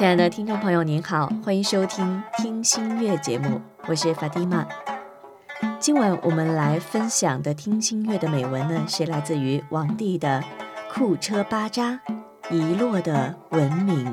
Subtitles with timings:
[0.00, 4.66] 亲爱的听众朋友，您好，欢迎收听《听心乐》节目，我是法蒂玛。
[5.78, 10.42] 今晚我们来分享的听心乐的美文呢，是来自于王帝的
[10.94, 12.00] 《库车巴扎
[12.50, 14.10] 遗落的文明》。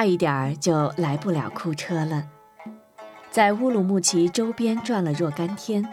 [0.00, 2.26] 差一点儿就来不了库车了，
[3.30, 5.86] 在乌鲁木齐周边转了若干天，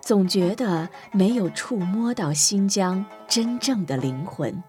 [0.00, 4.64] 总觉得没有触摸到新疆真正的灵魂。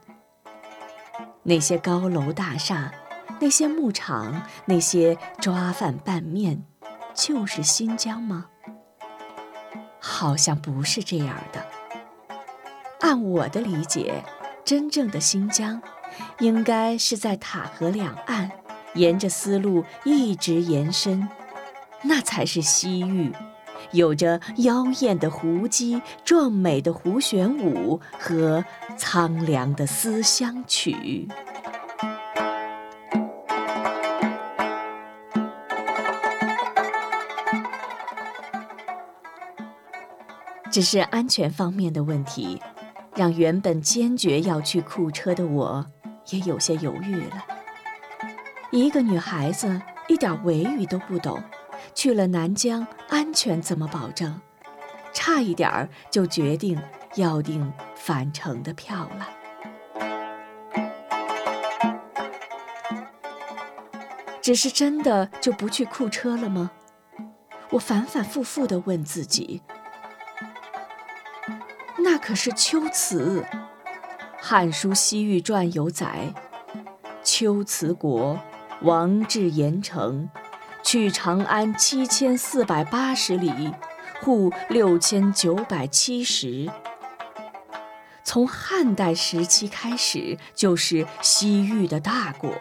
[1.43, 2.91] 那些高楼大厦，
[3.39, 6.65] 那些牧场，那些抓饭拌面，
[7.13, 8.47] 就是新疆吗？
[9.97, 11.65] 好像不是这样的。
[12.99, 14.25] 按我的理解，
[14.65, 15.81] 真正的新疆，
[16.39, 18.51] 应该是在塔河两岸。
[18.95, 21.27] 沿着丝路一直延伸，
[22.03, 23.31] 那才是西域，
[23.91, 28.63] 有着妖艳的胡姬、壮美的胡旋舞和
[28.97, 31.27] 苍凉的思乡曲。
[40.71, 42.59] 只是安全方面的问题，
[43.15, 45.85] 让原本坚决要去库车的我，
[46.31, 47.45] 也有些犹豫了。
[48.75, 51.43] 一个女孩子一点维语都不懂，
[51.93, 54.41] 去了南疆安全怎么保证？
[55.13, 56.81] 差一点儿就决定
[57.13, 59.29] 要订返程的票了。
[64.41, 66.71] 只是真的就不去库车了吗？
[67.69, 69.61] 我反反复复地问自己。
[71.99, 73.41] 那可是秋辞，
[74.41, 76.33] 《汉书西域传》有载：
[77.23, 78.39] 秋辞国。
[78.83, 80.29] 王至盐城，
[80.83, 83.73] 去长安七千四百八十里，
[84.21, 86.69] 户六千九百七十。
[88.25, 92.51] 从汉代时期开始，就是西域的大国。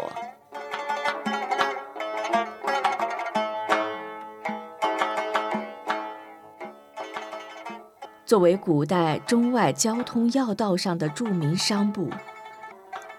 [8.24, 12.08] 作为古代中外交通要道上的著名商埠。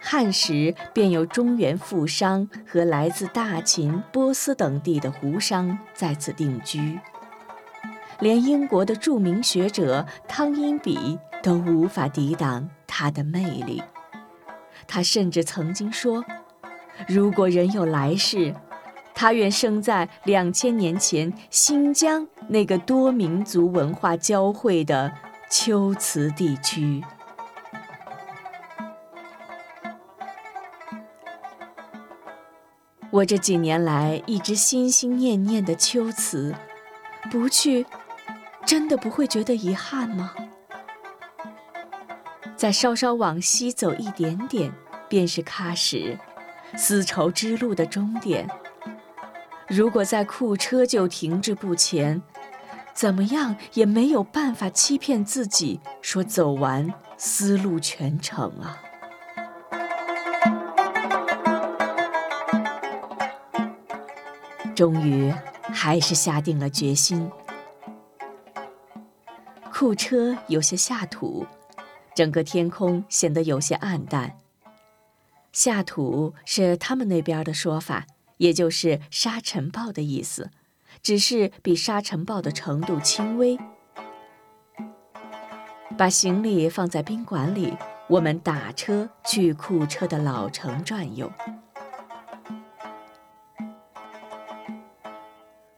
[0.06, 7.00] 汉时便有中原富商和来自大秦、波斯等地的胡商在此定居，
[8.20, 13.82] 连英国的著名学者汤因比都无法抵挡它的魅力。
[14.86, 16.24] 他甚至曾经说
[17.08, 18.54] ：“如果人有来世，
[19.16, 25.14] 他愿生在两千年前新疆那个多民族文化交汇的
[25.50, 27.02] 秋瓷地区。”
[33.14, 36.56] 我这几年来一直心心念念的秋瓷，
[37.30, 37.86] 不去，
[38.66, 40.34] 真的不会觉得遗憾吗？
[42.58, 44.74] 再稍稍往西走一点点，
[45.08, 46.18] 便是喀什，
[46.76, 48.50] 丝绸之路的终点。
[49.68, 52.20] 如果在库车就停滞不前，
[52.96, 58.82] 怎么样也没有办法欺骗自己说走完丝路全程啊！
[64.76, 67.30] 终于，还是下定了决心。
[69.72, 71.46] 库车有些下土，
[72.16, 74.38] 整个天空显得有些暗淡。
[75.52, 78.08] 下土是他们那边的说法，
[78.38, 80.50] 也就是沙尘暴的意思，
[81.04, 83.60] 只是比沙尘暴的程度轻微。
[85.96, 91.32] 把行李放在宾馆里，我们打车去库车的老城转悠。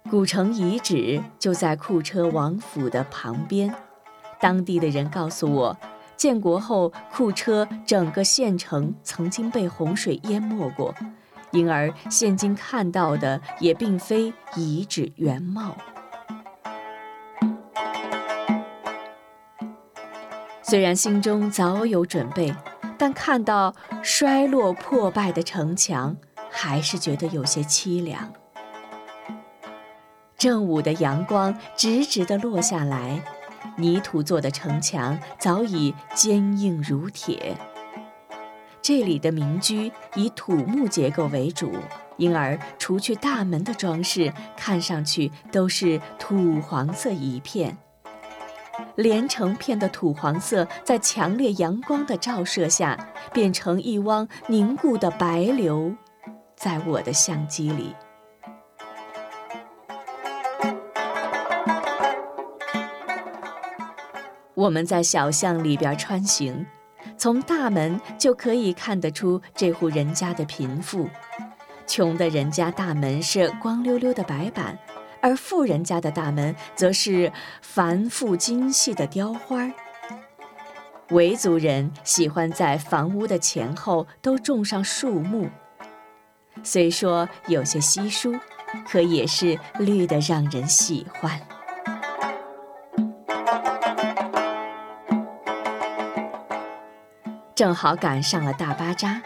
[0.07, 3.73] 古城遗址就在库车王府的旁边，
[4.39, 5.77] 当地的人告诉我，
[6.15, 10.93] 建国后库车整个县城曾经被洪水淹没过，
[11.49, 15.75] 因而现今看到的也并非遗址原貌。
[20.61, 22.55] 虽然心中早有准备，
[22.95, 23.73] 但看到
[24.03, 26.15] 衰落破败的城墙，
[26.51, 28.31] 还是觉得有些凄凉。
[30.37, 33.23] 正午的阳光直直地落下来，
[33.77, 37.57] 泥土做的城墙早已坚硬如铁。
[38.81, 41.73] 这里的民居以土木结构为主，
[42.17, 47.77] 因而除去大门的装饰，看上去都是土黄色一片。
[48.95, 55.95] 连成片的土黄色在强烈阳光的照射下，变成一汪凝固的白流，
[56.55, 57.95] 在我的相机里。
[64.65, 66.65] 我们在小巷里边穿行，
[67.19, 71.07] 从大门就可以看得出这户人家的贫富。
[71.85, 74.75] 穷的人家大门是光溜溜的白板，
[75.21, 77.31] 而富人家的大门则是
[77.61, 79.71] 繁复精细的雕花。
[81.11, 85.47] 维族人喜欢在房屋的前后都种上树木，
[86.63, 88.33] 虽说有些稀疏，
[88.89, 91.39] 可也是绿得让人喜欢。
[97.55, 99.21] 正好赶上了大巴扎，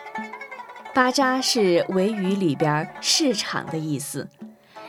[0.94, 4.30] 巴扎是维语里边市场的意思，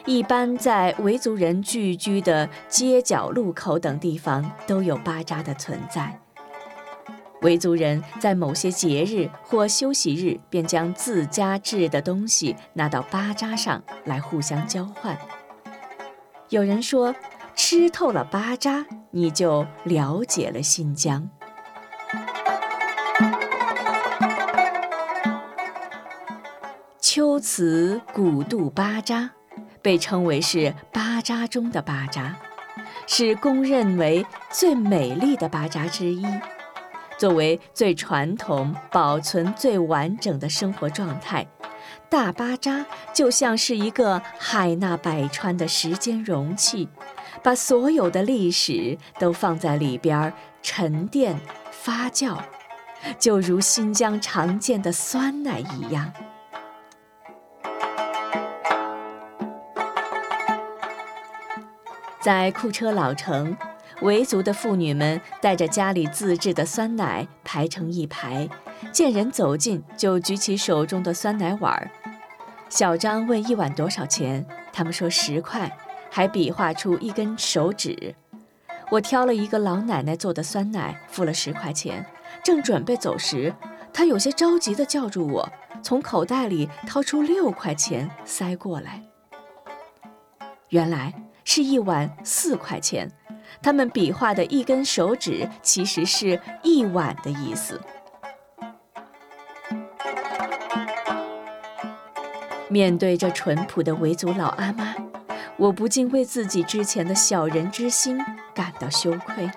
[0.04, 6.20] 一般在维族人聚居的街角、路口等地方都有巴扎的存在。
[7.40, 15.16] 维族人在某些节日或休息日，便将自家制的东西拿到巴扎上来互相交换。
[16.50, 17.14] 有人说，
[17.56, 21.31] 吃透了巴扎，你就了解了新疆。
[27.20, 29.32] 秋瓷古杜巴扎，
[29.82, 32.34] 被称为是巴扎中的巴扎，
[33.06, 36.25] 是公认为最美丽的巴扎之一。
[37.19, 41.46] 作为最传统、保存最完整的生活状态，
[42.08, 46.88] 大巴扎就像是一个海纳百川的时间容器，
[47.43, 50.32] 把所有的历史都放在里边
[50.62, 51.38] 沉淀
[51.70, 52.38] 发酵，
[53.19, 56.11] 就如新疆常见的酸奶一样。
[62.20, 63.56] 在库车老城，
[64.02, 68.46] 维族的妇女们带着家里自制的酸奶排成一排，
[68.93, 71.90] 见人走近就举起手中的酸奶碗儿。
[72.69, 75.75] 小张问一碗多少钱，他们说十块，
[76.11, 78.14] 还比划出一根手指。
[78.90, 82.05] 我挑了一个老奶奶做的酸奶，付了十块钱，
[82.44, 83.55] 正准备走时，
[83.94, 85.49] 她有些着急地叫住我，
[85.82, 89.02] 从口袋里掏出六块钱塞过来。
[90.69, 91.14] 原来。
[91.52, 93.11] 是一碗四块钱，
[93.61, 97.81] 他们比划的一根手指，其实是一碗的意思。
[102.69, 104.94] 面对这淳朴的维族老阿妈，
[105.56, 108.17] 我不禁为自己之前的小人之心
[108.55, 109.50] 感到羞愧。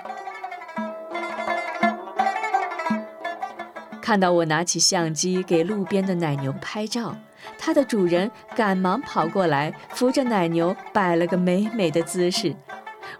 [4.02, 7.16] 看到我拿起相机给路边的奶牛拍照。
[7.66, 12.54] 它的主人赶忙跑过来，扶着奶牛摆了个美美的姿势。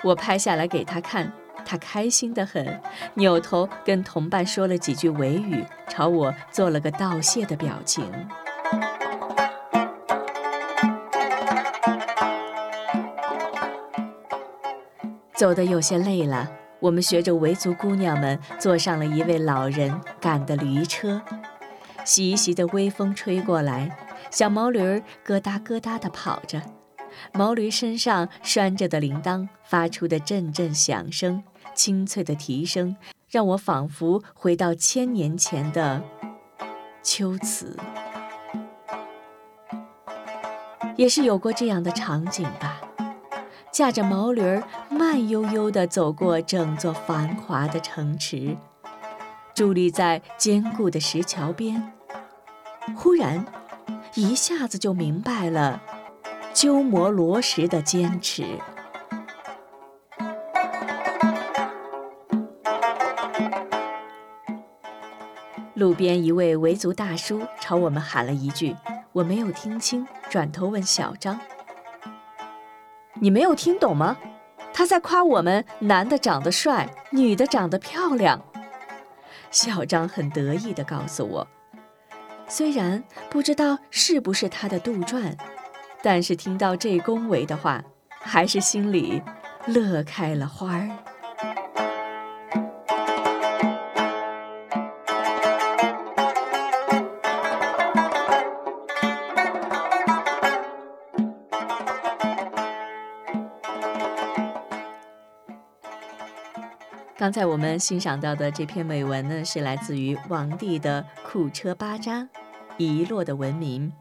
[0.04, 1.32] 我拍下来给他看，
[1.64, 2.82] 他开心得很，
[3.14, 8.04] 扭头跟同伴说了几句维语，朝我做了个道谢的表情。
[15.34, 16.52] 走得有些累了，
[16.82, 21.22] 我们学着维族姑娘们坐上了一位老人赶的驴车，
[22.04, 23.90] 习习的微风吹过来。
[24.34, 26.60] 小毛驴咯哒咯哒地跑着，
[27.34, 31.44] 毛驴身上拴着的铃铛发出的阵阵响声，
[31.76, 32.98] 清脆的啼声，
[33.30, 36.02] 让我仿佛回到千年前的
[37.04, 37.78] 秋瓷。
[40.98, 42.82] 也是有过这样的场景吧，
[43.72, 48.58] 驾着毛驴儿慢悠悠地走过整座繁华的城池，
[49.54, 51.94] 伫立在坚固的石桥边，
[52.98, 53.46] 忽然。
[54.16, 55.82] 一下子就明白了
[56.54, 58.46] 鸠摩罗什的坚持。
[65.74, 68.76] 路边一位维族大叔朝我们喊了一句，
[69.12, 71.40] 我没有听清，转头问小张
[73.20, 74.16] ：“你没有听懂吗？
[74.72, 78.40] 他在夸我们男的长得帅，女的长得漂亮。”
[79.50, 81.48] 小张很得意地告诉我。
[82.56, 85.36] 虽然不知道是不是他的杜撰，
[86.04, 87.84] 但是听到这恭维的话，
[88.22, 89.24] 还是心里
[89.66, 90.88] 乐开了花儿。
[107.18, 112.28] 刚才我们欣赏到的这篇美文呢，是来自于王帝的库车巴扎，
[112.78, 113.92] 遗落的文明。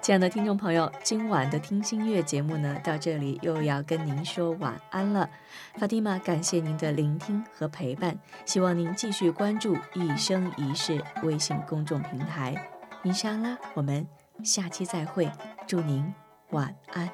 [0.00, 5.28] 亲爱的听众朋友，今晚的听心乐节目呢，到这里又要跟您说晚安了。
[5.78, 12.54] 法蒂玛，感谢您的聆听和陪伴，希望您继续关注一生一世微信公众平台。
[13.02, 14.06] 伊莎拉，我们
[14.44, 15.28] 下期再会，
[15.66, 16.14] 祝您
[16.50, 17.10] 晚安。